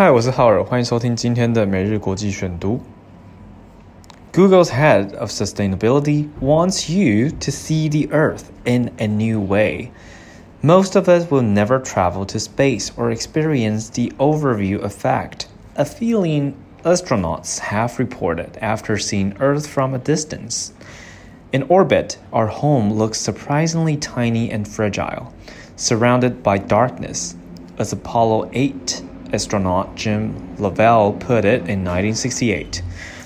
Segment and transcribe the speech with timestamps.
[0.00, 2.80] 嗨，我是浩尔，欢迎收听今天的每日国际选读。
[4.32, 9.88] Google's head of sustainability wants you to see the Earth in a new way.
[10.60, 15.46] Most of us will never travel to space or experience the overview effect,
[15.76, 16.54] a feeling
[16.84, 20.72] astronauts have reported after seeing Earth from a distance.
[21.52, 25.32] In orbit, our home looks surprisingly tiny and fragile,
[25.76, 27.34] surrounded by darkness,
[27.78, 29.02] as Apollo 8
[29.33, 32.81] astronaut Jim Lovell put it in 1968.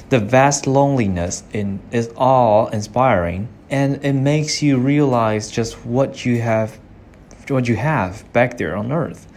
[0.09, 6.41] The vast loneliness in, is awe inspiring, and it makes you realize just what you
[6.41, 6.79] have,
[7.47, 9.27] what you have back there on Earth.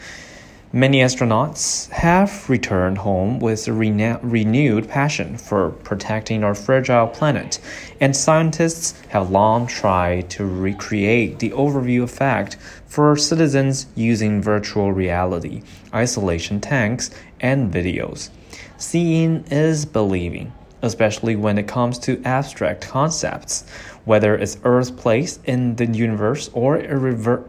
[0.70, 7.58] Many astronauts have returned home with a rena- renewed passion for protecting our fragile planet,
[8.02, 15.62] and scientists have long tried to recreate the overview effect for citizens using virtual reality,
[15.94, 17.10] isolation tanks,
[17.40, 18.28] and videos.
[18.76, 20.52] Seeing is believing,
[20.82, 23.64] especially when it comes to abstract concepts,
[24.04, 27.44] whether it's Earth's place in the universe or irrever-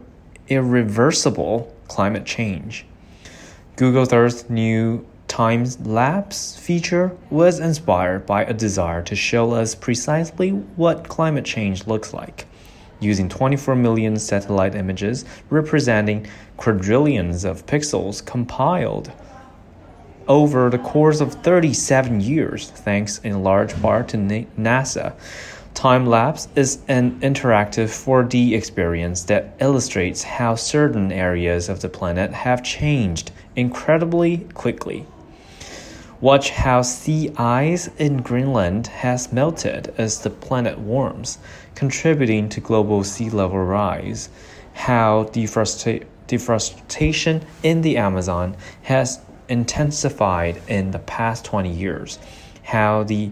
[0.48, 2.86] irreversible climate change.
[3.80, 10.50] Google Earth's new time lapse feature was inspired by a desire to show us precisely
[10.50, 12.44] what climate change looks like.
[13.00, 16.26] Using 24 million satellite images representing
[16.58, 19.10] quadrillions of pixels compiled
[20.28, 25.14] over the course of 37 years, thanks in large part to NASA.
[25.74, 32.32] Time lapse is an interactive 4D experience that illustrates how certain areas of the planet
[32.32, 35.06] have changed incredibly quickly.
[36.20, 41.38] Watch how sea ice in Greenland has melted as the planet warms,
[41.74, 44.28] contributing to global sea level rise.
[44.74, 52.18] How deforesta- deforestation in the Amazon has intensified in the past 20 years.
[52.64, 53.30] How the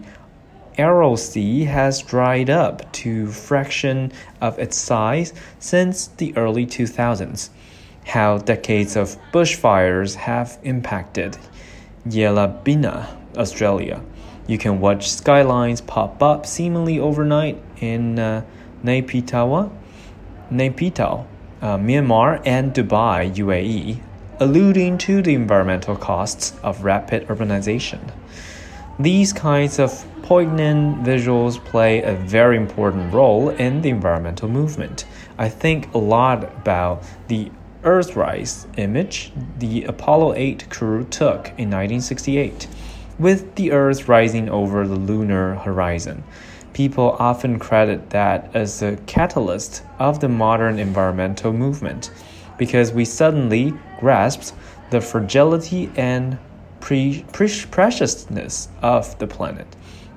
[0.79, 7.49] Aral Sea has dried up to fraction of its size since the early 2000s.
[8.05, 11.37] How decades of bushfires have impacted
[12.07, 13.07] Yellabina,
[13.37, 14.01] Australia.
[14.47, 18.43] You can watch skylines pop up seemingly overnight in uh,
[18.83, 19.69] Naypyidaw,
[20.49, 21.25] Naypyidaw
[21.61, 24.01] uh, Myanmar, and Dubai, UAE,
[24.39, 27.99] alluding to the environmental costs of rapid urbanization.
[28.99, 35.05] These kinds of poignant visuals play a very important role in the environmental movement.
[35.37, 37.49] I think a lot about the
[37.83, 42.67] Earthrise image the Apollo 8 crew took in 1968,
[43.17, 46.25] with the Earth rising over the lunar horizon.
[46.73, 52.11] People often credit that as the catalyst of the modern environmental movement
[52.57, 54.51] because we suddenly grasped
[54.89, 56.37] the fragility and
[56.80, 59.66] pre- pre- preciousness of the planet.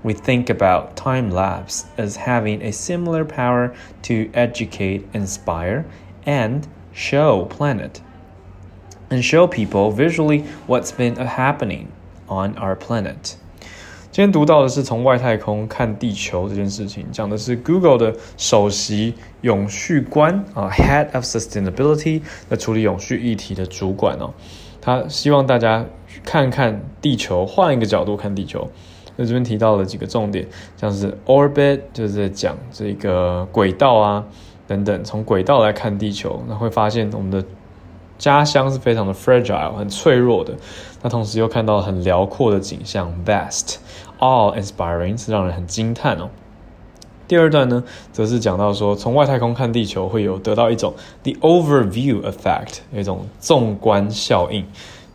[0.03, 5.85] We think about time lapse as having a similar power to educate, inspire,
[6.25, 8.02] and show planet
[9.09, 11.88] and show people visually what's been happening
[12.28, 13.35] on our planet.
[14.12, 24.34] 今天读到的是从外太空看地球这件事情，讲的是 Google 的首席永续官啊，Head of Sustainability，在处理永续议题的主管哦。
[24.81, 25.85] 他希望大家
[26.25, 28.69] 看看地球，换一个角度看地球。
[29.17, 30.47] 那这边提到了几个重点，
[30.77, 34.25] 像是 orbit，就是在讲这个轨道啊。
[34.69, 37.45] 等等，从轨道来看地球，那会发现我们的
[38.17, 40.55] 家乡是非常的 fragile，很脆弱的。
[41.03, 46.31] 那同时又看到很辽阔的景象，vast，all inspiring，是让人很惊叹哦。
[47.28, 54.65] 第二段呢，则是讲到说，从外太空看地球会有得到一种 the overview effect，有一种纵观效应，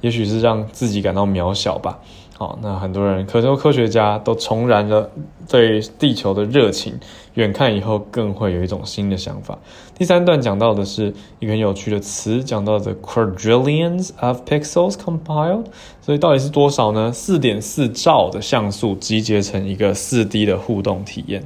[0.02, 2.00] 也许是让自己感到渺小吧。
[2.38, 5.10] 好，那很多人，可能科学家都重燃了
[5.50, 6.94] 对地球的热情，
[7.34, 9.58] 远看以后更会有一种新的想法。
[9.96, 15.66] 第三段讲到的是一个很有趣的词，讲到的 quadrillions of pixels compiled，
[16.00, 17.12] 所以到底是多少呢？
[17.12, 21.44] 四点四兆的像素集结成一个四 D 的互动体验。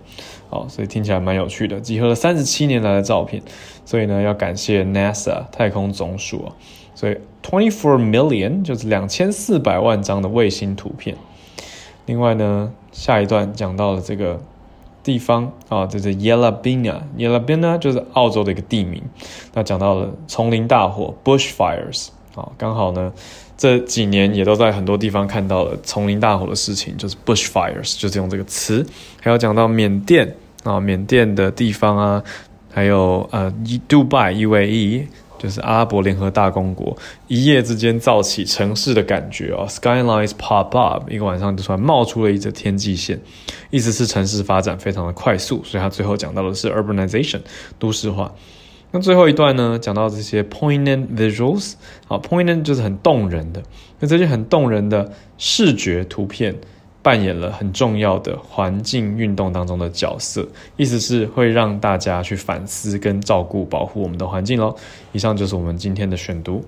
[0.51, 3.41] 好，所以听起来蛮有趣的，集合了三十七年来的照片，
[3.85, 6.51] 所以呢，要感谢 NASA 太空总署啊。
[6.93, 11.15] 所以 twenty four million 就是两千四百万张的卫星图片。
[12.05, 14.41] 另外呢，下一段讲到了这个
[15.01, 19.01] 地方啊，这是 Yellabina，Yellabina 就是澳洲的一个地名。
[19.53, 23.11] 那讲到了丛林大火 （bushfires） 啊，刚好呢
[23.57, 28.85] 这几年也都在很多地方看到了丛林大火的事情，就是 bushfires，就是用这个词。
[29.19, 32.23] 还有讲到缅甸啊，缅甸的地方啊，
[32.71, 33.53] 还有呃，
[33.87, 35.07] 杜拜 UAE。
[35.41, 36.95] 就是阿拉伯联合大公国
[37.27, 43.19] 一夜之间造起城市的感觉哦，skylines pop up，一个晚上就突然冒出了一则天际线，
[43.71, 47.41] 意思是城市发展非常的快速，所以他最后讲到的是 urbanization，
[47.79, 48.31] 都市化。
[48.91, 51.73] 那最后一段呢，讲到这些 poignant visuals，
[52.07, 53.63] 好，poignant 就是很动人的，
[53.99, 56.55] 那这些很动人的视觉图片。
[57.03, 60.47] 扮演了很重要的环境运动当中的角色，
[60.77, 64.75] 意思是会让大家去反思跟照顾保护我们的环境喽。
[65.11, 66.63] 以上就是我们今天的选读。